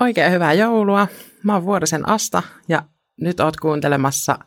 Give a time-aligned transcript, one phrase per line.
[0.00, 1.06] Oikein hyvää joulua.
[1.42, 2.82] Mä oon Vuorisen Asta ja
[3.20, 4.38] nyt oot kuuntelemassa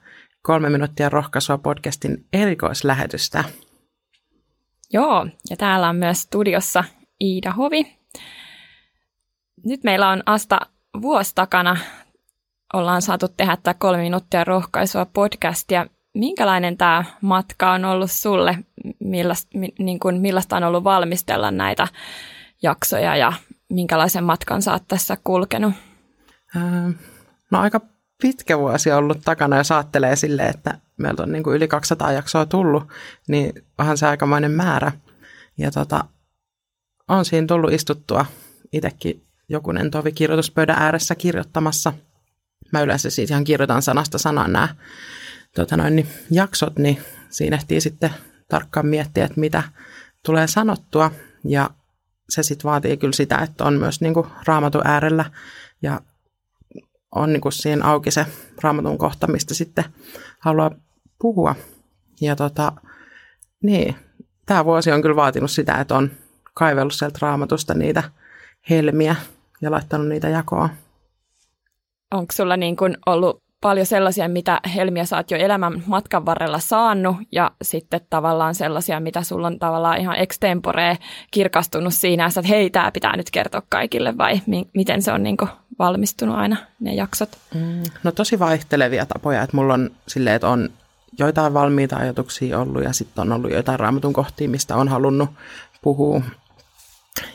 [0.41, 3.43] kolme minuuttia rohkaisua podcastin erikoislähetystä.
[4.93, 6.83] Joo, ja täällä on myös studiossa
[7.21, 7.97] Iida Hovi.
[9.65, 10.59] Nyt meillä on Asta
[11.01, 11.77] vuosi takana.
[12.73, 15.85] Ollaan saatu tehdä tämä kolme minuuttia rohkaisua podcastia.
[16.13, 18.57] Minkälainen tämä matka on ollut sulle?
[18.99, 19.49] Millaista,
[19.79, 21.87] niin kuin, millaista on ollut valmistella näitä
[22.63, 23.33] jaksoja ja
[23.71, 25.73] minkälaisen matkan sä oot tässä kulkenut?
[27.51, 27.81] no aika
[28.21, 32.45] pitkä vuosi ollut takana ja saattelee sille, että meiltä on niin kuin yli 200 jaksoa
[32.45, 32.83] tullut,
[33.27, 34.91] niin onhan se aikamoinen määrä.
[35.57, 36.05] Ja tota,
[37.07, 38.25] on siinä tullut istuttua
[38.73, 41.93] itsekin jokunen tovi kirjoituspöydän ääressä kirjoittamassa.
[42.71, 44.75] Mä yleensä siis ihan kirjoitan sanasta sanaan nämä
[45.55, 46.97] tota noin, niin jaksot, niin
[47.29, 48.09] siinä ehtii sitten
[48.49, 49.63] tarkkaan miettiä, että mitä
[50.25, 51.11] tulee sanottua.
[51.45, 51.69] Ja
[52.31, 55.25] se sitten vaatii kyllä sitä, että on myös niin kuin raamatun äärellä
[55.81, 56.01] ja
[57.15, 58.25] on niin kuin siinä auki se
[58.61, 59.83] raamatun kohta, mistä sitten
[60.39, 60.71] haluaa
[61.21, 61.55] puhua.
[62.21, 62.71] Ja tota,
[63.63, 63.95] niin,
[64.45, 66.11] tämä vuosi on kyllä vaatinut sitä, että on
[66.53, 68.03] kaivellut sieltä raamatusta niitä
[68.69, 69.15] helmiä
[69.61, 70.69] ja laittanut niitä jakoa.
[72.11, 76.59] Onko sulla niin kuin ollut paljon sellaisia, mitä helmiä sä oot jo elämän matkan varrella
[76.59, 80.97] saanut ja sitten tavallaan sellaisia, mitä sulla on tavallaan ihan extempore
[81.31, 85.37] kirkastunut siinä, että hei, tämä pitää nyt kertoa kaikille vai mi- miten se on niin
[85.79, 87.29] valmistunut aina ne jaksot?
[87.55, 90.69] Mm, no tosi vaihtelevia tapoja, että mulla on silleen, että on
[91.19, 95.29] joitain valmiita ajatuksia ollut ja sitten on ollut joitain raamatun kohtia, mistä on halunnut
[95.81, 96.21] puhua.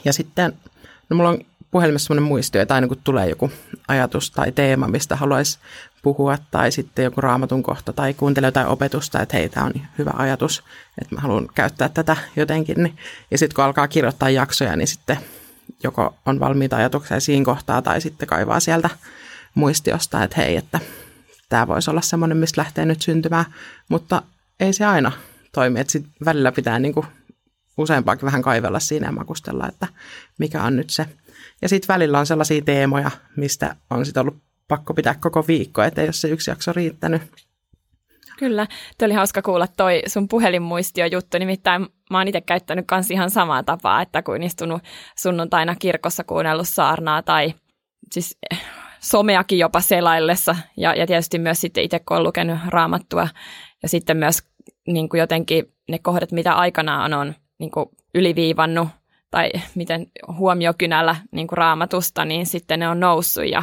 [0.05, 0.53] Ja sitten,
[1.11, 1.39] no mulla on
[1.71, 3.51] puhelimessa sellainen muistio, että aina kun tulee joku
[3.89, 5.59] ajatus tai teema, mistä haluaisi
[6.03, 10.11] puhua, tai sitten joku raamatun kohta, tai kuuntelee jotain opetusta, että hei, tämä on hyvä
[10.15, 10.65] ajatus,
[11.03, 12.83] että mä haluan käyttää tätä jotenkin.
[12.83, 12.97] Niin,
[13.31, 15.19] ja sitten kun alkaa kirjoittaa jaksoja, niin sitten
[15.83, 18.91] joko on valmiita ajatuksia siinä kohtaa, tai sitten kaivaa sieltä
[19.55, 20.81] muistiosta, että hei, että
[21.49, 23.45] tämä voisi olla semmoinen, mistä lähtee nyt syntymään,
[23.89, 24.23] mutta
[24.61, 25.13] ei se aina
[25.53, 27.07] toimi, että sitten välillä pitää niin kuin
[27.79, 29.87] useampaakin vähän kaivella siinä ja makustella, että
[30.39, 31.07] mikä on nyt se
[31.63, 36.01] ja sitten välillä on sellaisia teemoja, mistä on sitten ollut pakko pitää koko viikko, että
[36.01, 37.23] ei ole se yksi jakso riittänyt.
[38.39, 38.67] Kyllä,
[38.99, 43.63] Tuo oli hauska kuulla toi sun puhelinmuistio-juttu, nimittäin mä oon itse käyttänyt kans ihan samaa
[43.63, 44.83] tapaa, että kun istunut
[45.19, 47.55] sunnuntaina kirkossa kuunnellut saarnaa tai
[48.13, 48.61] siis eh,
[49.01, 50.57] someakin jopa selaillessa.
[50.77, 53.29] Ja, ja tietysti myös sitten itse kun on lukenut raamattua
[53.83, 54.43] ja sitten myös
[54.87, 58.89] niin kuin jotenkin ne kohdat, mitä aikanaan on niin kuin yliviivannut
[59.31, 60.07] tai miten
[60.39, 63.63] huomiokynällä niin kuin raamatusta, niin sitten ne on noussut ja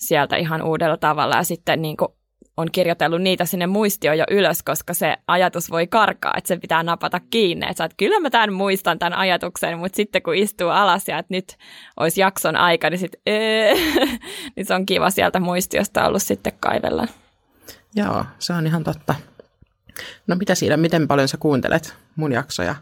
[0.00, 2.08] sieltä ihan uudella tavalla ja sitten niin kuin
[2.56, 6.82] on kirjoitellut niitä sinne muistioon jo ylös, koska se ajatus voi karkaa, että se pitää
[6.82, 7.66] napata kiinni.
[7.66, 11.18] Että sä et, kyllä mä tämän muistan tämän ajatuksen, mutta sitten kun istuu alas ja
[11.18, 11.56] että nyt
[11.96, 13.74] olisi jakson aika, niin, sit, ee,
[14.56, 17.06] niin se on kiva sieltä muistiosta ollut sitten kaivella.
[17.94, 19.14] Joo, se on ihan totta.
[20.26, 22.74] No mitä siinä, miten paljon sä kuuntelet mun jaksoja?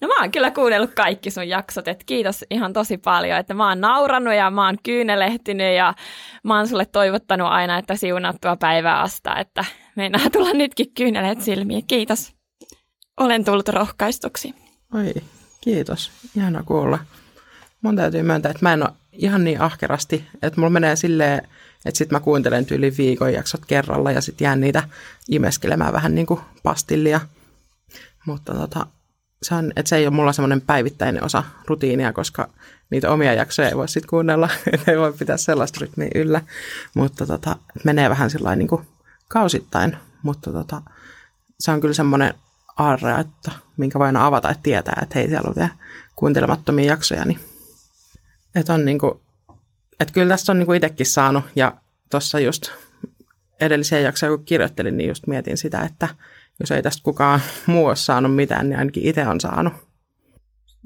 [0.00, 3.68] No mä oon kyllä kuunnellut kaikki sun jaksot, että kiitos ihan tosi paljon, että mä
[3.68, 5.94] oon naurannut ja mä oon kyynelehtinyt ja
[6.42, 9.64] mä oon sulle toivottanut aina, että siunattua päivää asta, että
[9.96, 11.86] meinaa tulla nytkin kyyneleet silmiin.
[11.86, 12.32] Kiitos.
[13.20, 14.54] Olen tullut rohkaistuksi.
[14.94, 15.14] Oi,
[15.60, 16.10] kiitos.
[16.36, 16.98] Ihana kuulla.
[17.82, 21.48] Mun täytyy myöntää, että mä en ole ihan niin ahkerasti, että mulla menee silleen,
[21.84, 24.82] että sitten mä kuuntelen tyyli viikon jaksot kerralla ja sitten jään niitä
[25.28, 27.20] imeskelemään vähän niin kuin pastillia.
[28.26, 28.86] Mutta tota,
[29.42, 32.48] se, on, että se ei ole mulla semmoinen päivittäinen osa rutiinia, koska
[32.90, 36.40] niitä omia jaksoja ei voi sitten kuunnella, että ei voi pitää sellaista rytmiä yllä.
[36.94, 38.86] Mutta tota, menee vähän sillä niin kuin
[39.28, 40.82] kausittain, mutta tota,
[41.60, 42.34] se on kyllä semmoinen
[42.76, 45.70] aarre, että minkä voin avata, että tietää, että hei, siellä on vielä
[46.16, 47.40] kuuntelemattomia jaksoja, niin
[48.56, 49.12] että on niin kuin,
[50.00, 51.72] että kyllä tästä on niin kuin itsekin saanut ja
[52.10, 52.70] tuossa just
[53.60, 56.08] edellisiä jaksoja kun kirjoittelin, niin just mietin sitä, että
[56.60, 59.72] jos ei tästä kukaan muu ole saanut mitään, niin ainakin itse on saanut.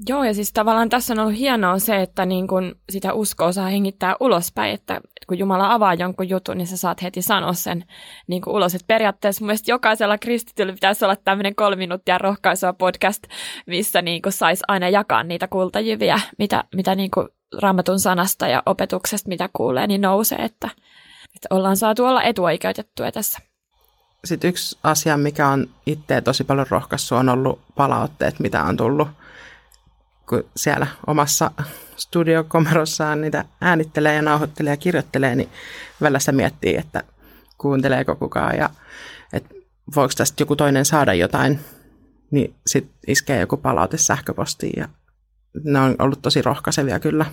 [0.09, 3.67] Joo, ja siis tavallaan tässä on ollut hienoa se, että niin kun sitä uskoa saa
[3.67, 7.83] hengittää ulospäin, että kun Jumala avaa jonkun jutun, niin sä saat heti sanoa sen
[8.27, 8.75] niin ulos.
[8.75, 13.23] Että periaatteessa mun jokaisella kristityllä pitäisi olla tämmöinen kolme minuuttia rohkaisua podcast,
[13.67, 17.11] missä niin saisi aina jakaa niitä kultajyviä, mitä, mitä niin
[17.59, 20.69] raamatun sanasta ja opetuksesta, mitä kuulee, niin nousee, että,
[21.35, 23.39] että ollaan saatu olla etuoikeutettuja tässä.
[24.25, 29.07] Sitten yksi asia, mikä on itse tosi paljon rohkaissut, on ollut palautteet, mitä on tullut,
[30.29, 31.51] kun siellä omassa
[31.97, 35.49] studiokomerossaan niitä äänittelee ja nauhoittelee ja kirjoittelee, niin
[36.01, 37.03] välillä sitä miettii, että
[37.57, 38.69] kuunteleeko kukaan ja
[39.33, 39.55] että
[39.95, 41.59] voiko tästä joku toinen saada jotain,
[42.31, 44.89] niin sitten iskee joku palaute sähköpostiin ja
[45.63, 47.25] ne on ollut tosi rohkaisevia kyllä.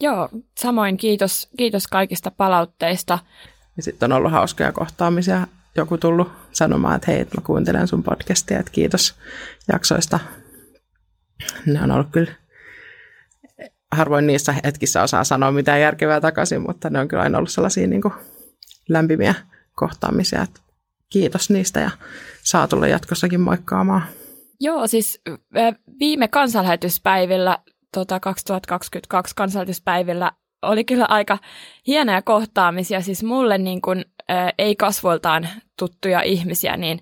[0.00, 0.28] Joo,
[0.58, 3.18] samoin kiitos, kiitos kaikista palautteista.
[3.76, 5.46] Ja sitten on ollut hauskoja kohtaamisia.
[5.76, 9.14] Joku tullut sanomaan, että hei, mä kuuntelen sun podcastia, että kiitos
[9.72, 10.20] jaksoista.
[11.66, 12.32] Ne on ollut kyllä,
[13.92, 17.86] harvoin niissä hetkissä osaa sanoa mitään järkevää takaisin, mutta ne on kyllä aina ollut sellaisia
[17.86, 18.14] niin kuin
[18.88, 19.34] lämpimiä
[19.74, 20.42] kohtaamisia.
[20.42, 20.60] Että
[21.08, 21.90] kiitos niistä ja
[22.42, 24.02] saa tulla jatkossakin moikkaamaan.
[24.60, 25.20] Joo, siis
[25.98, 27.58] viime kansanlähetyspäivillä,
[27.94, 30.32] tota 2022 kansanlähetyspäivillä
[30.62, 31.38] oli kyllä aika
[31.86, 33.00] hienoja kohtaamisia.
[33.00, 37.00] Siis mulle niin kuin, ä, ei kasvoiltaan tuttuja ihmisiä, niin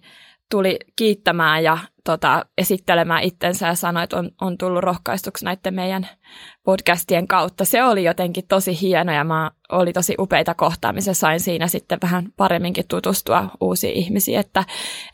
[0.50, 6.08] tuli kiittämään ja tota, esittelemään itsensä ja sanoi, että on, on tullut rohkaistuksi näiden meidän
[6.64, 7.64] podcastien kautta.
[7.64, 11.14] Se oli jotenkin tosi hieno ja mä oli tosi upeita kohtaamisia.
[11.14, 14.64] Sain siinä sitten vähän paremminkin tutustua uusiin ihmisiin, että,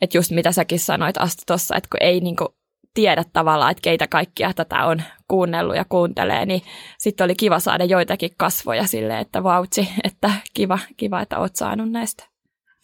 [0.00, 2.48] että just mitä säkin sanoit Asta tuossa, että kun ei niin kuin
[2.94, 6.62] tiedä tavallaan, että keitä kaikkia tätä on kuunnellut ja kuuntelee, niin
[6.98, 11.90] sitten oli kiva saada joitakin kasvoja sille, että vautsi, että kiva, kiva, että oot saanut
[11.90, 12.24] näistä.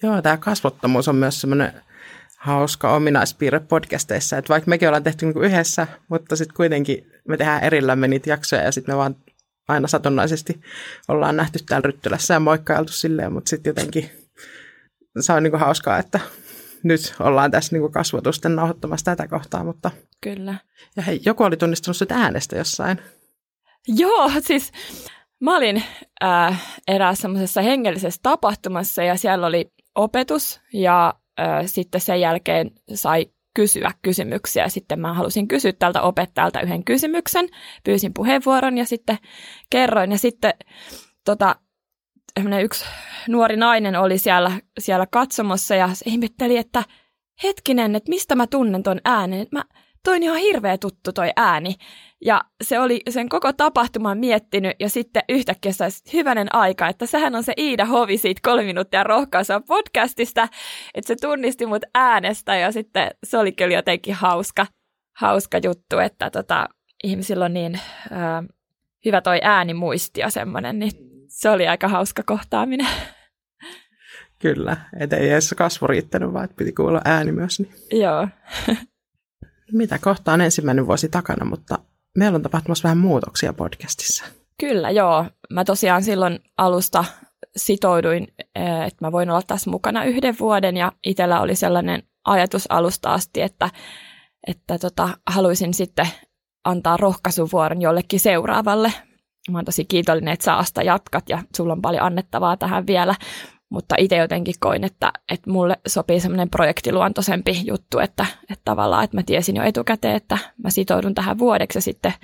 [0.02, 1.72] Joo, tämä kasvottomuus on myös semmoinen
[2.38, 7.64] hauska ominaispiirre podcasteissa, että vaikka mekin ollaan tehty niinku yhdessä, mutta sitten kuitenkin me tehdään
[7.64, 9.16] erillämme niitä jaksoja ja sitten me vaan
[9.68, 10.60] aina satunnaisesti
[11.08, 14.10] ollaan nähty täällä Ryttylässä ja moikkailtu silleen, mutta sitten jotenkin
[15.20, 16.20] se on niinku hauskaa, että
[16.82, 19.90] nyt ollaan tässä niinku kasvotusten nauhoittamassa tätä kohtaa, mutta...
[20.20, 20.54] Kyllä.
[20.96, 23.00] Ja hei, joku oli tunnistanut sitä äänestä jossain.
[23.88, 24.72] Joo, siis
[25.40, 25.82] mä olin
[26.24, 31.14] äh, eräässä semmoisessa hengellisessä tapahtumassa ja siellä oli opetus ja
[31.66, 34.68] sitten sen jälkeen sai kysyä kysymyksiä.
[34.68, 37.48] Sitten mä halusin kysyä tältä opettajalta yhden kysymyksen,
[37.84, 39.18] pyysin puheenvuoron ja sitten
[39.70, 40.12] kerroin.
[40.12, 40.54] Ja sitten
[41.24, 41.56] tota,
[42.62, 42.84] yksi
[43.28, 46.82] nuori nainen oli siellä, siellä katsomassa ja ihmetteli, että
[47.42, 49.46] hetkinen, että mistä mä tunnen ton äänen.
[49.52, 49.64] Mä,
[50.04, 51.74] toi on ihan hirveä tuttu toi ääni.
[52.24, 57.34] Ja se oli sen koko tapahtuman miettinyt ja sitten yhtäkkiä saisi hyvänen aika, että sehän
[57.34, 60.48] on se Iida Hovi siitä kolme minuuttia rohkaisua podcastista,
[60.94, 64.66] että se tunnisti mut äänestä ja sitten se oli kyllä jotenkin hauska,
[65.16, 66.68] hauska juttu, että tota,
[67.04, 68.52] ihmisillä on niin ö,
[69.04, 70.92] hyvä toi äänimuisti ja semmoinen, niin
[71.28, 72.86] se oli aika hauska kohtaaminen.
[74.38, 77.60] Kyllä, et ei edes kasvu riittänyt, vaan piti kuulla ääni myös.
[77.60, 78.02] Niin.
[78.02, 78.28] Joo.
[79.72, 81.78] Mitä kohta on ensimmäinen vuosi takana, mutta
[82.16, 84.24] meillä on tapahtumassa vähän muutoksia podcastissa.
[84.60, 85.24] Kyllä, joo.
[85.52, 87.04] Mä tosiaan silloin alusta
[87.56, 92.70] sitouduin, eh, että mä voin olla tässä mukana yhden vuoden ja itsellä oli sellainen ajatus
[92.70, 93.70] alusta asti, että,
[94.46, 96.08] että tota, haluaisin sitten
[96.64, 98.92] antaa rohkaisuvuoron jollekin seuraavalle.
[99.50, 103.14] Mä oon tosi kiitollinen, että sä Asta jatkat ja sulla on paljon annettavaa tähän vielä,
[103.70, 109.16] mutta itse jotenkin koin, että, että mulle sopii semmoinen projektiluontoisempi juttu, että, että tavallaan, että
[109.16, 112.14] mä tiesin jo etukäteen, että mä sitoudun tähän vuodeksi ja sitten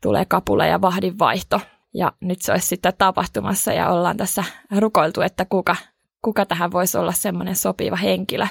[0.00, 1.60] tulee kapula ja vahdin vaihto.
[1.94, 4.44] Ja nyt se olisi sitten tapahtumassa ja ollaan tässä
[4.78, 5.76] rukoiltu, että kuka,
[6.22, 8.46] kuka tähän voisi olla semmoinen sopiva henkilö.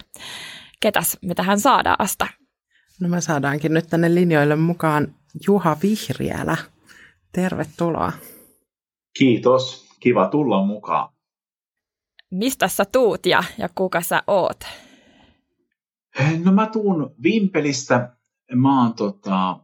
[0.79, 2.27] Ketäs me tähän saadaan, Asta?
[3.01, 5.15] No me saadaankin nyt tänne linjoille mukaan
[5.47, 6.57] Juha Vihriälä.
[7.31, 8.11] Tervetuloa.
[9.17, 9.89] Kiitos.
[9.99, 11.09] Kiva tulla mukaan
[12.31, 14.59] mistä sä tuut ja, ja kuka sä oot?
[16.43, 18.15] No mä tuun Vimpelistä.
[18.55, 19.59] Mä oon tota,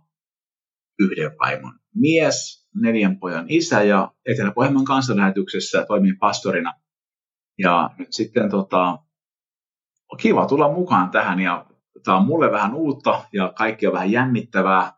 [1.00, 6.74] yhden vaimon mies, neljän pojan isä ja Etelä-Pohjanmaan kansanlähetyksessä toimin pastorina.
[7.57, 8.89] Ja nyt sitten tota,
[10.12, 11.65] on kiva tulla mukaan tähän ja
[12.03, 14.93] tämä on mulle vähän uutta ja kaikki on vähän jännittävää,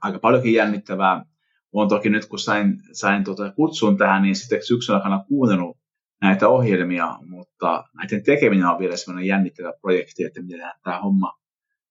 [0.00, 1.24] aika paljonkin jännittävää.
[1.72, 5.81] Olen toki nyt, kun sain, sain tota kutsun tähän, niin sitten syksyn aikana kuunnellut
[6.22, 11.38] näitä ohjelmia, mutta näiden tekeminen on vielä sellainen jännittävä projekti, että miten tämä homma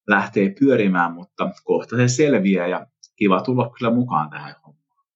[0.08, 2.86] lähtee pyörimään, mutta kohta se selviää ja
[3.16, 5.06] kiva tulla kyllä mukaan tähän hommaan.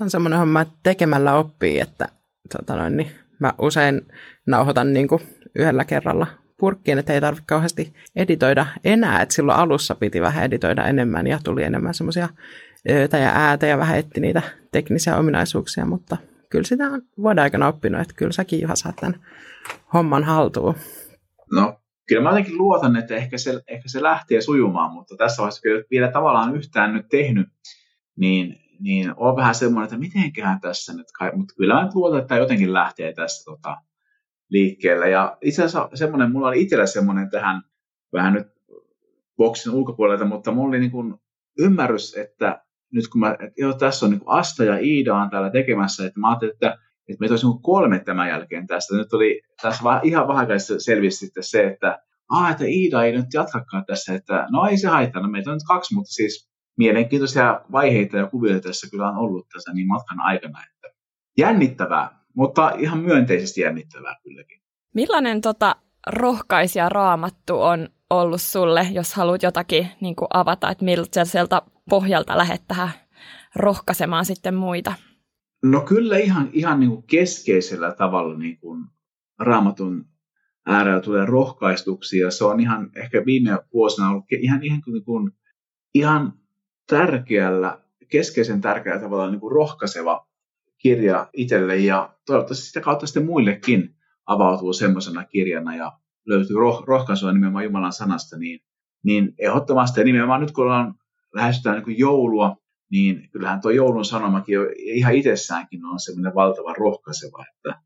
[0.00, 2.08] On semmoinen homma, että tekemällä oppii, että
[2.56, 3.10] tota noin, niin
[3.40, 4.00] mä usein
[4.46, 5.22] nauhoitan niin kuin
[5.54, 6.26] yhdellä kerralla
[6.58, 11.38] purkkiin, että ei tarvitse kauheasti editoida enää, että silloin alussa piti vähän editoida enemmän ja
[11.44, 12.28] tuli enemmän semmoisia
[12.90, 16.16] öötä ja äätä ja vähän etti niitä teknisiä ominaisuuksia, mutta
[16.50, 19.26] kyllä sitä on vuoden aikana oppinut, että kyllä säkin Juha saat tämän
[19.94, 20.74] homman haltuun.
[21.52, 25.62] No, kyllä mä jotenkin luotan, että ehkä se, ehkä se lähtee sujumaan, mutta tässä vaiheessa,
[25.62, 27.48] kun vielä tavallaan yhtään nyt tehnyt,
[28.16, 32.36] niin, niin on vähän semmoinen, että mitenköhän tässä nyt kai, mutta kyllä mä luotan, että
[32.36, 33.76] jotenkin lähtee tästä tota,
[34.50, 35.10] liikkeelle.
[35.10, 37.62] Ja itse asiassa semmoinen, mulla oli itsellä semmoinen tähän
[38.12, 38.46] vähän nyt
[39.36, 41.14] boksin ulkopuolelta, mutta mulla oli niin kuin
[41.58, 45.50] ymmärrys, että nyt kun mä, että joo, tässä on niin Asta ja Iida on täällä
[45.50, 46.78] tekemässä, että mä ajattelin, että,
[47.08, 48.96] että meitä olisi niin kolme tämän jälkeen tästä.
[48.96, 50.46] Nyt oli tässä vaan, ihan vähän
[50.78, 51.98] selvisi sitten se, että
[52.30, 55.54] ah, että Iida ei nyt jatkakaan tässä, että no ei se haittaa, no meitä on
[55.54, 60.20] nyt kaksi, mutta siis mielenkiintoisia vaiheita ja kuvioita tässä kyllä on ollut tässä niin matkan
[60.20, 60.88] aikana, että
[61.38, 64.60] jännittävää, mutta ihan myönteisesti jännittävää kylläkin.
[64.94, 65.76] Millainen tota,
[66.06, 71.24] rohkaisija raamattu on ollut sulle, jos haluat jotakin niin kuin avata, että miltä
[71.90, 72.90] pohjalta lähdet tähän
[73.54, 74.94] rohkaisemaan sitten muita?
[75.62, 78.84] No kyllä ihan, ihan niin kuin keskeisellä tavalla niin kuin
[79.38, 80.04] raamatun
[80.66, 85.32] äärellä tulee rohkaistuksi ja se on ihan ehkä viime vuosina ollut ihan, ihan, niin kuin,
[85.94, 86.32] ihan
[86.88, 87.78] tärkeällä,
[88.10, 90.26] keskeisen tärkeällä tavalla niin kuin rohkaiseva
[90.78, 95.92] kirja itselle ja toivottavasti sitä kautta sitten muillekin avautuu semmoisena kirjana ja
[96.26, 98.60] löytyy roh- rohkaisua nimenomaan Jumalan sanasta, niin,
[99.04, 100.94] niin ehdottomasti ja nimenomaan nyt kun ollaan,
[101.34, 102.56] lähestytään niin joulua,
[102.90, 107.82] niin kyllähän tuo joulun sanomakin jo ihan itsessäänkin on semmoinen valtava rohkaiseva, että,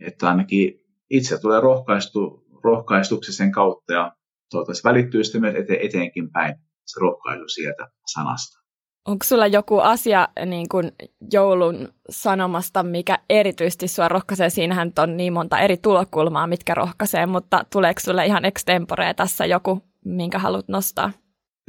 [0.00, 4.12] että ainakin itse tulee rohkaistu, rohkaistuksi sen kautta ja
[4.50, 6.54] toivottavasti välittyy sitten myös ete, eteenkin päin
[6.86, 8.62] se rohkaisu sieltä sanasta.
[9.08, 10.92] Onko sulla joku asia niin kuin
[11.32, 14.50] joulun sanomasta, mikä erityisesti sua rohkaisee?
[14.50, 19.82] Siinähän on niin monta eri tulokulmaa, mitkä rohkaisee, mutta tuleeko sulle ihan extemporea tässä joku,
[20.04, 21.10] minkä haluat nostaa?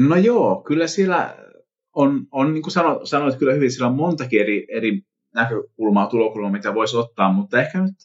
[0.07, 1.35] No joo, kyllä siellä
[1.95, 5.01] on, on niin kuin sanoit, sanoit kyllä hyvin, siellä on montakin eri, eri
[5.35, 7.95] näkökulmaa, tulokulmaa, mitä voisi ottaa, mutta ehkä nyt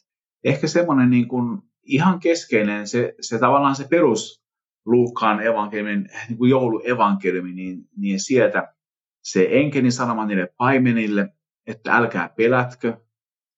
[0.43, 4.39] ehkä semmoinen niin kuin ihan keskeinen, se, se tavallaan se perus
[4.85, 8.73] Luukkaan evankeliumin, niin kuin jouluevankeliumi, niin, niin sieltä
[9.23, 11.29] se enkelin sanoma niille paimenille,
[11.67, 12.97] että älkää pelätkö,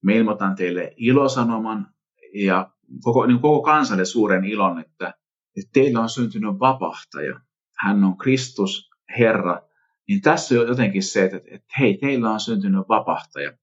[0.03, 1.87] me ilmoitan teille ilosanoman
[2.33, 2.71] ja
[3.03, 5.13] koko, niin koko kansalle suuren ilon, että,
[5.57, 7.39] että teillä on syntynyt vapahtaja.
[7.85, 9.61] Hän on Kristus, Herra.
[10.07, 13.53] Niin tässä on jotenkin se, että, että hei, teillä on syntynyt vapahtaja.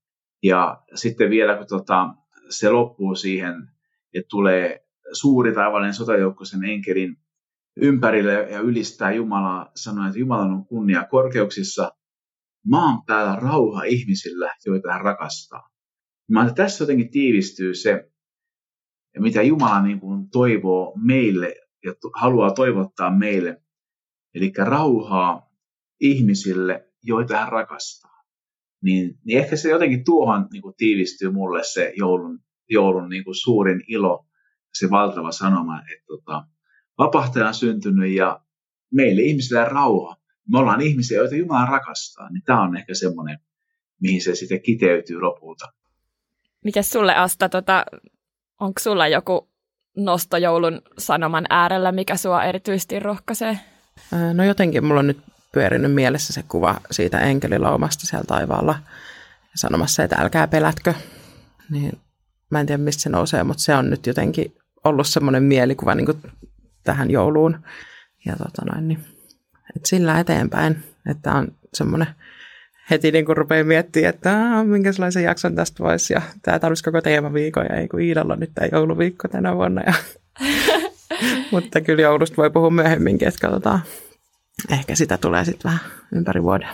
[0.43, 2.09] Ja sitten vielä, kun tota,
[2.51, 3.55] se loppuu siihen,
[4.15, 7.17] että tulee suuri taivallinen sotajoukko sen enkelin
[7.77, 11.93] ympärille ja ylistää Jumalaa, sanoo, että Jumala on kunnia korkeuksissa,
[12.67, 15.69] maan päällä rauha ihmisillä, joita hän rakastaa.
[16.31, 18.11] Mä että tässä jotenkin tiivistyy se,
[19.19, 23.63] mitä Jumala niin kuin toivoo meille ja haluaa toivottaa meille.
[24.35, 25.51] Eli rauhaa
[26.01, 28.25] ihmisille, joita hän rakastaa.
[28.83, 32.39] Niin, niin ehkä se jotenkin tuohon niin kuin tiivistyy mulle se joulun,
[32.71, 34.27] joulun niin kuin suurin ilo,
[34.75, 36.47] se valtava sanoma, että tota,
[36.99, 38.41] vapahtaja on syntynyt ja
[38.93, 40.17] meille ihmisille rauha.
[40.53, 43.39] Me ollaan ihmisiä, joita Jumala rakastaa, niin tämä on ehkä semmoinen,
[44.01, 45.73] mihin se sitten kiteytyy lopulta.
[46.65, 47.85] Miten sulle Asta, tota,
[48.61, 49.49] onko sulla joku
[49.97, 53.59] nosto joulun sanoman äärellä, mikä sua erityisesti rohkaisee?
[54.35, 58.79] No jotenkin mulla on nyt pyörinyt mielessä se kuva siitä enkelilaumasta siellä taivaalla
[59.55, 60.95] sanomassa, että älkää pelätkö.
[61.71, 61.99] Niin
[62.51, 66.07] mä en tiedä, mistä se nousee, mutta se on nyt jotenkin ollut semmoinen mielikuva niin
[66.07, 66.19] kuin
[66.85, 67.59] tähän jouluun.
[68.27, 69.05] Ja tota noin, niin,
[69.77, 72.09] että sillä eteenpäin, että on semmoinen
[72.91, 77.67] heti niin kuin rupeaa miettimään, että minkälaisen jakson tästä voisi, ja tämä tarvitsisi koko teemaviikon,
[77.71, 79.83] ja ei kun Iidalla nyt tämä jouluviikko tänä vuonna.
[79.87, 79.95] Ja
[81.53, 83.81] mutta kyllä joulusta voi puhua myöhemminkin, että katsotaan.
[84.71, 85.81] Ehkä sitä tulee sitten vähän
[86.15, 86.69] ympäri vuoden.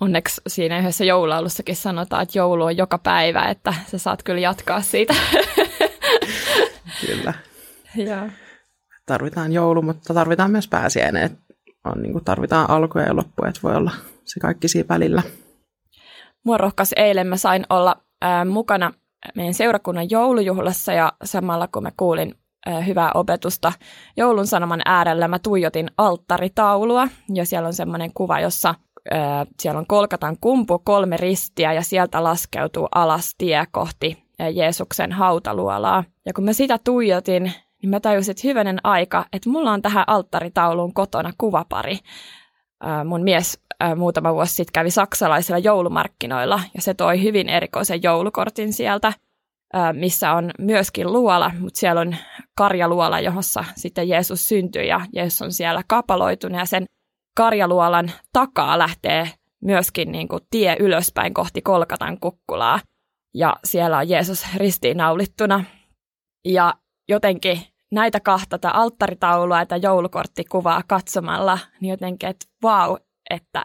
[0.00, 4.80] Onneksi siinä yhdessä joululaulussakin sanotaan, että joulu on joka päivä, että sä saat kyllä jatkaa
[4.80, 5.14] siitä.
[7.06, 7.34] kyllä.
[7.96, 8.28] Ja.
[9.06, 11.38] Tarvitaan joulu, mutta tarvitaan myös pääsiäinen.
[11.84, 13.90] On, niin kuin tarvitaan alkuja ja loppuja, että voi olla
[14.24, 15.22] se kaikki siinä välillä.
[16.44, 18.92] Mua rohkas eilen, mä sain olla ää, mukana
[19.34, 22.34] meidän seurakunnan joulujuhlassa ja samalla kun mä kuulin
[22.86, 23.72] hyvää opetusta
[24.16, 25.28] joulun sanoman äärellä.
[25.28, 28.74] Mä tuijotin alttaritaulua ja siellä on semmoinen kuva, jossa
[29.60, 36.04] siellä on kolkatan kumpu, kolme ristiä ja sieltä laskeutuu alas tie kohti Jeesuksen hautaluolaa.
[36.26, 37.42] Ja kun mä sitä tuijotin,
[37.82, 41.98] niin mä tajusin, että hyvänen aika, että mulla on tähän alttaritauluun kotona kuvapari.
[43.04, 43.60] Mun mies
[43.96, 49.12] muutama vuosi sitten kävi saksalaisilla joulumarkkinoilla ja se toi hyvin erikoisen joulukortin sieltä–
[49.92, 52.16] missä on myöskin luola, mutta siellä on
[52.56, 56.86] karjaluola, jossa sitten Jeesus syntyi ja Jeesus on siellä kapaloitunut ja sen
[57.36, 59.28] karjaluolan takaa lähtee
[59.62, 62.80] myöskin niin kuin tie ylöspäin kohti Kolkatan kukkulaa.
[63.34, 65.64] Ja siellä on Jeesus ristiinnaulittuna.
[66.44, 66.74] Ja
[67.08, 67.60] jotenkin
[67.92, 72.96] näitä kahta, tätä alttaritaulua ja joulukorttikuvaa katsomalla, niin jotenkin, että vau,
[73.30, 73.64] että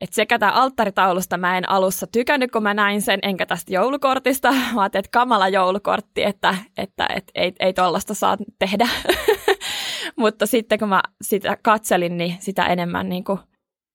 [0.00, 4.54] et sekä tämä alttaritaulusta mä en alussa tykännyt, kun mä näin sen, enkä tästä joulukortista,
[4.74, 8.88] vaan että kamala joulukortti, että, että et, ei, ei tuollaista saa tehdä.
[10.16, 13.38] Mutta sitten kun mä sitä katselin, niin sitä enemmän niin kuin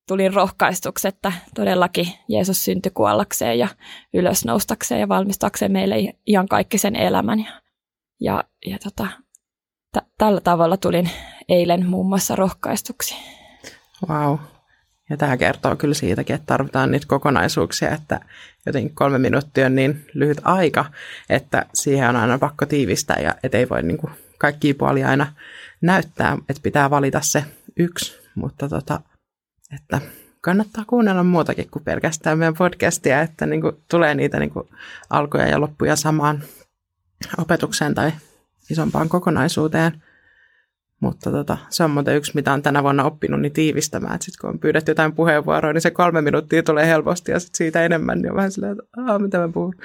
[0.07, 3.67] tulin rohkaistuksi, että todellakin Jeesus syntyi kuollakseen ja
[4.13, 7.39] ylösnoustakseen ja valmistakseen meille ihan kaikki sen elämän.
[7.39, 7.51] Ja,
[8.19, 9.07] ja, ja tota,
[9.97, 11.09] t- tällä tavalla tulin
[11.49, 13.15] eilen muun muassa rohkaistuksi.
[14.09, 14.37] Wow.
[15.11, 18.19] Ja tämä kertoo kyllä siitäkin, että tarvitaan niitä kokonaisuuksia, että
[18.65, 20.85] jotenkin kolme minuuttia on niin lyhyt aika,
[21.29, 25.33] että siihen on aina pakko tiivistää ja et ei voi niin kuin kaikkia puolia aina
[25.81, 27.45] näyttää, että pitää valita se
[27.77, 29.01] yksi, mutta tota,
[29.75, 30.01] että
[30.41, 34.69] kannattaa kuunnella muutakin kuin pelkästään meidän podcastia, että niin kuin tulee niitä niin kuin
[35.09, 36.43] alkuja ja loppuja samaan
[37.37, 38.11] opetukseen tai
[38.69, 40.03] isompaan kokonaisuuteen.
[41.01, 44.15] Mutta tota, se on muuten yksi, mitä on tänä vuonna oppinut, niin tiivistämään.
[44.15, 47.57] Että sitten kun on pyydetty jotain puheenvuoroa, niin se kolme minuuttia tulee helposti ja sitten
[47.57, 49.75] siitä enemmän, niin on vähän silleen, että mitä mä puhun.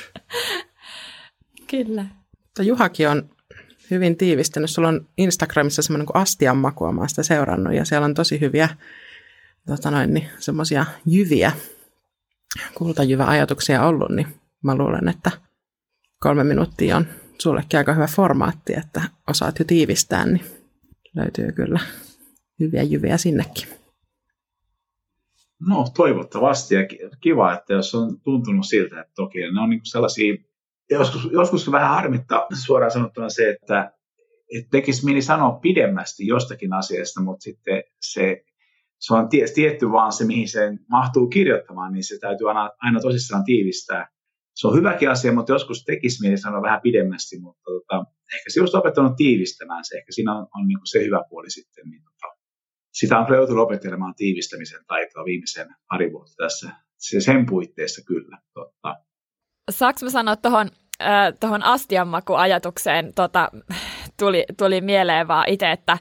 [1.70, 2.06] Kyllä.
[2.32, 3.30] Mutta Juhakin on
[3.90, 4.70] hyvin tiivistänyt.
[4.70, 8.68] Sulla on Instagramissa semmoinen kuin astian makua, mä sitä seurannut, ja siellä on tosi hyviä
[9.66, 11.52] tota noin, niin, semmoisia jyviä,
[12.74, 14.26] kultajyvä ajatuksia ollut, niin
[14.62, 15.30] mä luulen, että
[16.20, 17.06] kolme minuuttia on
[17.38, 20.44] sullekin aika hyvä formaatti, että osaat jo tiivistää, niin
[21.16, 21.80] löytyy kyllä
[22.60, 23.68] hyviä jyviä sinnekin.
[25.68, 26.82] No toivottavasti ja
[27.20, 30.34] kiva, että jos on tuntunut siltä, että toki ne on niin sellaisia,
[30.90, 33.92] joskus, joskus vähän harmittaa suoraan sanottuna se, että,
[34.56, 38.44] että tekisi mieli sanoa pidemmästi jostakin asiasta, mutta sitten se,
[38.98, 43.44] se on tietty vaan se, mihin se mahtuu kirjoittamaan, niin se täytyy aina, aina tosissaan
[43.44, 44.13] tiivistää
[44.54, 48.60] se on hyväkin asia, mutta joskus tekisi mieli sanoa vähän pidemmästi, mutta tota, ehkä se
[48.60, 51.90] just opettanut tiivistämään se, ehkä siinä on, on niin se hyvä puoli sitten.
[51.90, 52.36] Niin tota,
[52.92, 58.38] sitä on joutunut opettelemaan tiivistämisen taitoa viimeisen pari vuotta tässä, se sen puitteissa kyllä.
[58.54, 58.96] Totta.
[59.70, 60.70] Saanko mä sanoa tuohon
[61.40, 63.50] tuohon astianmakuajatukseen tota,
[64.18, 65.98] tuli, tuli mieleen vaan itse, että,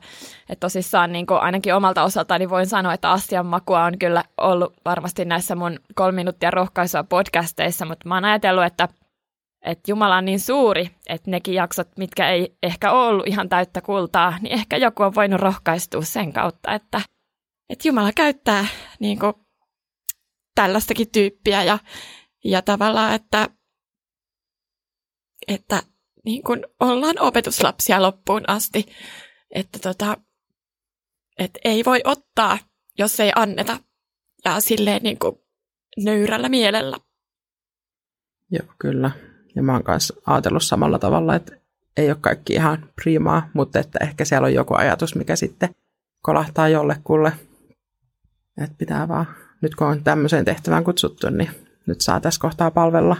[0.50, 5.26] että tosissaan niin kuin ainakin omalta osaltani voin sanoa, että astianmakua on kyllä ollut varmasti
[5.26, 8.88] näissä mun kolme minuuttia rohkaisua podcasteissa, mutta mä oon ajatellut, että,
[9.66, 14.38] että Jumala on niin suuri, että nekin jaksot, mitkä ei ehkä ollut ihan täyttä kultaa,
[14.42, 17.02] niin ehkä joku on voinut rohkaistua sen kautta, että,
[17.70, 18.66] että Jumala käyttää
[19.00, 19.34] niin kuin
[20.56, 21.80] tällaistakin tyyppiä ja,
[22.44, 23.48] ja tavallaan, että
[25.48, 25.84] että
[26.26, 28.86] niin kuin ollaan opetuslapsia loppuun asti.
[29.52, 30.18] Että tota,
[31.40, 32.58] et ei voi ottaa,
[32.98, 33.80] jos ei anneta.
[34.46, 35.36] Ja silleen niin kuin
[35.98, 36.98] nöyrällä mielellä.
[38.52, 39.12] Joo, kyllä.
[39.56, 41.58] Ja mä oon kanssa ajatellut samalla tavalla, että
[41.98, 45.76] ei ole kaikki ihan primaa, mutta että ehkä siellä on joku ajatus, mikä sitten
[46.22, 47.34] kolahtaa jollekulle.
[48.58, 49.26] Että pitää vaan,
[49.62, 51.52] nyt kun on tämmöiseen tehtävään kutsuttu, niin
[51.86, 53.18] nyt saa tässä kohtaa palvella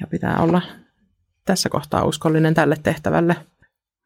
[0.00, 0.62] ja pitää olla
[1.48, 3.36] tässä kohtaa uskollinen tälle tehtävälle.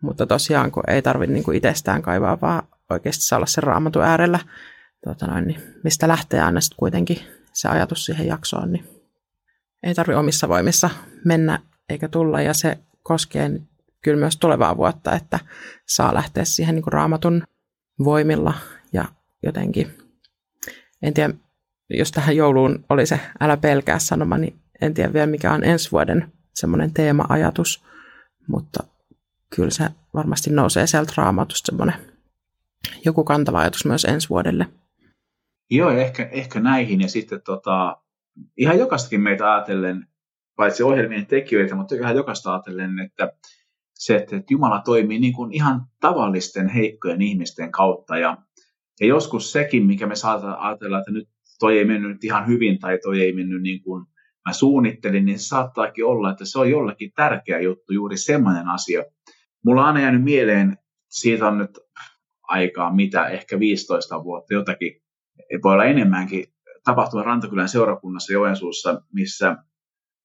[0.03, 4.39] Mutta tosiaan, kun ei tarvitse niin itsestään kaivaa, vaan oikeasti saa olla sen raamatun äärellä,
[5.05, 7.19] tuota noin, niin mistä lähtee aina sitten kuitenkin
[7.53, 8.89] se ajatus siihen jaksoon, niin
[9.83, 10.91] ei tarvitse omissa voimissa
[11.25, 13.51] mennä eikä tulla, ja se koskee
[14.03, 15.39] kyllä myös tulevaa vuotta, että
[15.89, 17.43] saa lähteä siihen niin raamatun
[18.05, 18.55] voimilla
[18.93, 19.05] ja
[19.43, 19.95] jotenkin,
[21.03, 21.35] en tiedä,
[21.91, 25.93] jos tähän jouluun oli se älä pelkää sanoma, niin en tiedä vielä mikä on ensi
[25.93, 27.85] vuoden semmoinen teema-ajatus,
[28.49, 28.85] mutta
[29.57, 32.13] kyllä se varmasti nousee sieltä raamatusta semmoinen
[33.05, 34.67] joku kantava ajatus myös ensi vuodelle.
[35.71, 37.97] Joo, ehkä, ehkä näihin ja sitten tota,
[38.57, 40.07] ihan jokastakin meitä ajatellen,
[40.57, 43.33] paitsi ohjelmien tekijöitä, mutta ihan jokaista ajatellen, että
[43.95, 48.37] se, että Jumala toimii niin kuin ihan tavallisten heikkojen ihmisten kautta ja,
[49.01, 52.99] ja joskus sekin, mikä me saattaa ajatella, että nyt toi ei mennyt ihan hyvin tai
[53.03, 54.07] toi ei mennyt niin kuin
[54.49, 59.03] mä suunnittelin, niin saattaakin olla, että se on jollekin tärkeä juttu, juuri semmoinen asia.
[59.65, 60.79] Mulla on jäänyt mieleen,
[61.11, 61.79] siitä on nyt
[62.43, 65.03] aikaa mitä, ehkä 15 vuotta jotakin,
[65.65, 66.45] voi olla enemmänkin,
[66.85, 69.57] tapahtuma Rantakylän seurakunnassa Joensuussa, missä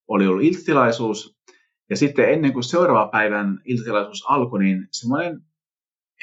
[0.08, 1.38] oli ollut iltilaisuus.
[1.89, 5.41] Ja sitten ennen kuin seuraava päivän iltilaisuus alkoi, niin semmoinen,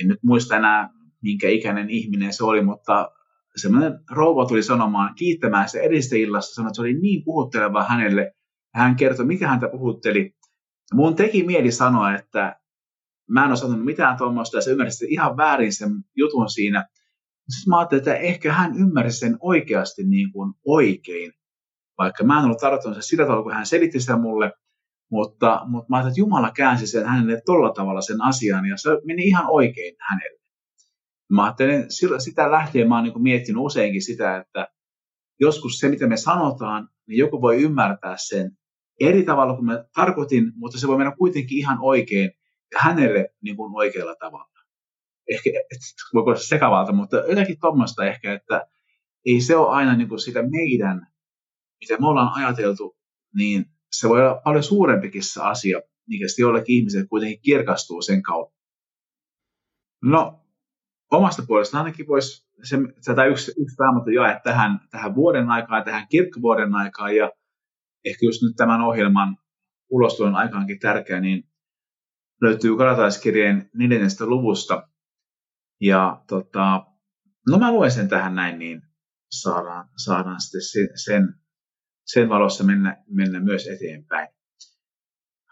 [0.00, 0.90] en nyt muista enää
[1.22, 3.10] minkä ikäinen ihminen se oli, mutta
[3.56, 8.32] semmoinen rouva tuli sanomaan, kiittämään se edellisestä illasta, sanoi, että se oli niin puhutteleva hänelle.
[8.74, 10.34] Hän kertoi, mikä häntä puhutteli.
[10.94, 12.56] Mun teki mieli sanoa, että
[13.30, 16.86] mä en ole sanonut mitään tuommoista, ja se ymmärsi ihan väärin sen jutun siinä.
[17.48, 21.32] Sitten mä ajattelin, että ehkä hän ymmärsi sen oikeasti niin kuin oikein,
[21.98, 24.52] vaikka mä en ollut tarkoittanut sen sillä tavalla, kun hän selitti sitä mulle,
[25.10, 28.90] mutta, mutta mä ajattelin, että Jumala käänsi sen hänelle tolla tavalla sen asian, ja se
[29.04, 30.43] meni ihan oikein hänelle.
[31.30, 31.86] Mä ajattelen,
[32.18, 34.68] sitä lähtien mä oon niin miettinyt useinkin sitä, että
[35.40, 38.58] joskus se, mitä me sanotaan, niin joku voi ymmärtää sen
[39.00, 42.30] eri tavalla kuin mä tarkoitin, mutta se voi mennä kuitenkin ihan oikein
[42.72, 44.60] ja hänelle niin kuin oikealla tavalla.
[45.30, 45.50] Ehkä
[46.14, 48.66] voiko olla sekavalta, mutta jotenkin tuommoista ehkä, että
[49.26, 51.06] ei se ole aina niin kuin sitä meidän,
[51.80, 52.96] mitä me ollaan ajateltu,
[53.36, 58.22] niin se voi olla paljon suurempikin se asia, mikä sitten jollekin ihmiselle kuitenkin kirkastuu sen
[58.22, 58.60] kautta.
[60.02, 60.43] No,
[61.16, 66.06] omasta puolesta ainakin voisi se, tätä yksi, yksi raamattu jae tähän, tähän vuoden aikaan, tähän
[66.08, 67.30] kirkkovuoden aikaan ja
[68.04, 69.36] ehkä just nyt tämän ohjelman
[69.90, 71.48] ulostulon aikaankin tärkeä, niin
[72.42, 74.88] löytyy Galataiskirjeen neljännestä luvusta.
[75.80, 76.86] Ja tota,
[77.50, 78.82] no mä luen sen tähän näin, niin
[79.30, 81.34] saadaan, saadaan sitten sen, sen,
[82.04, 84.28] sen valossa mennä, mennä myös eteenpäin.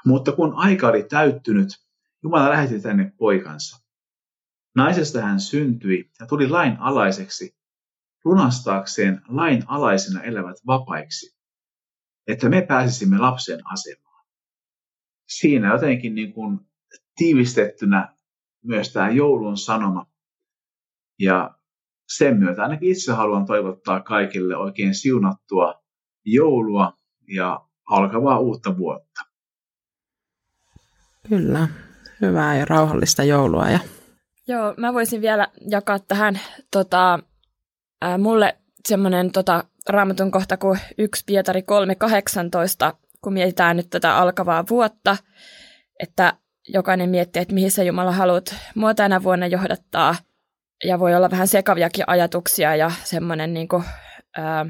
[0.06, 1.68] Mutta kun aika oli täyttynyt,
[2.22, 3.82] Jumala lähetti tänne poikansa.
[4.74, 7.56] Naisesta hän syntyi ja tuli lain alaiseksi,
[8.24, 11.38] lunastaakseen lain alaisena elävät vapaiksi,
[12.26, 14.26] että me pääsisimme lapsen asemaan.
[15.28, 16.60] Siinä jotenkin niin kuin
[17.16, 18.16] tiivistettynä
[18.64, 20.06] myös tämä joulun sanoma.
[21.18, 21.54] Ja
[22.16, 25.82] sen myötä ainakin itse haluan toivottaa kaikille oikein siunattua
[26.24, 26.92] joulua
[27.28, 29.20] ja alkavaa uutta vuotta.
[31.28, 31.68] Kyllä,
[32.20, 33.80] hyvää ja rauhallista joulua ja
[34.48, 37.18] Joo, mä voisin vielä jakaa tähän tota,
[38.00, 44.64] ää, mulle semmoinen tota, raamatun kohta kuin 1 Pietari 3.18, kun mietitään nyt tätä alkavaa
[44.70, 45.16] vuotta,
[46.02, 46.32] että
[46.68, 50.14] jokainen miettii, että mihin sä Jumala haluat mua tänä vuonna johdattaa,
[50.84, 53.84] ja voi olla vähän sekaviakin ajatuksia ja semmoinen niin kuin,
[54.36, 54.66] ää,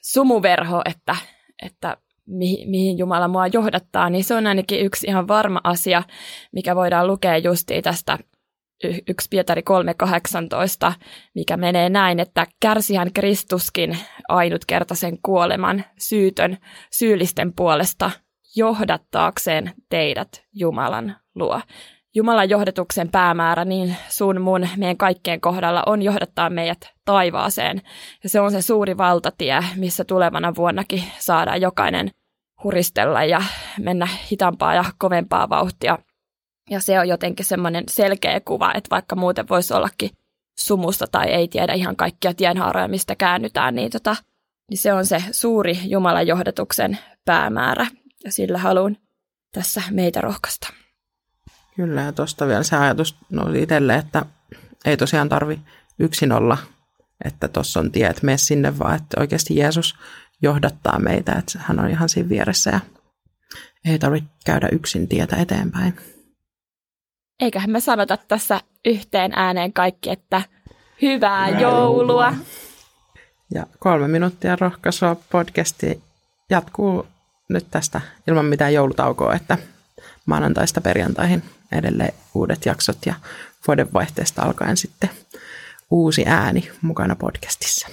[0.00, 1.16] sumuverho, että,
[1.62, 1.96] että
[2.26, 6.02] mihin, mihin Jumala mua johdattaa, niin se on ainakin yksi ihan varma asia,
[6.52, 8.18] mikä voidaan lukea justiin tästä
[8.84, 9.62] 1 Pietari
[10.86, 10.92] 3.18,
[11.34, 16.58] mikä menee näin, että kärsihän Kristuskin ainutkertaisen kuoleman syytön
[16.92, 18.10] syyllisten puolesta
[18.56, 21.60] johdattaakseen teidät Jumalan luo.
[22.14, 27.82] Jumalan johdatuksen päämäärä niin sun, mun, meidän kaikkien kohdalla on johdattaa meidät taivaaseen.
[28.22, 32.10] Ja se on se suuri valtatie, missä tulevana vuonnakin saadaan jokainen
[32.64, 33.42] huristella ja
[33.80, 35.98] mennä hitaampaa ja kovempaa vauhtia
[36.70, 40.10] ja se on jotenkin semmoinen selkeä kuva, että vaikka muuten voisi ollakin
[40.58, 44.16] sumusta tai ei tiedä ihan kaikkia tienhaaroja, mistä käännytään, niin, tota,
[44.70, 47.86] niin se on se suuri Jumalan johdatuksen päämäärä.
[48.24, 48.96] Ja sillä haluan
[49.52, 50.72] tässä meitä rohkaista.
[51.76, 54.26] Kyllä, ja tuosta vielä se ajatus nousi itselle, että
[54.84, 55.60] ei tosiaan tarvi
[55.98, 56.58] yksin olla,
[57.24, 59.94] että tuossa on tie, että mene sinne, vaan että oikeasti Jeesus
[60.42, 62.80] johdattaa meitä, että hän on ihan siinä vieressä ja
[63.84, 65.96] ei tarvitse käydä yksin tietä eteenpäin.
[67.40, 70.42] Eiköhän me sanota tässä yhteen ääneen kaikki, että
[71.02, 72.34] hyvää Hyvää joulua.
[73.54, 76.02] Ja kolme minuuttia rohkaisua podcasti
[76.50, 77.06] jatkuu
[77.48, 79.58] nyt tästä ilman mitään joulutaukoa, että
[80.26, 81.42] maanantaista perjantaihin
[81.72, 83.14] edelleen uudet jaksot ja
[83.66, 85.10] vuodenvaihteesta alkaen sitten
[85.90, 87.88] uusi ääni mukana podcastissa.